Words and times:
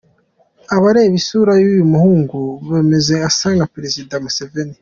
Abareba 0.75 1.15
isura 1.21 1.53
y’ 1.61 1.65
uyu 1.71 1.83
muhungu 1.91 2.39
bemeza 2.69 3.13
ko 3.19 3.23
asa 3.29 3.47
na 3.59 3.65
Perezida 3.73 4.13
Museveni. 4.23 4.77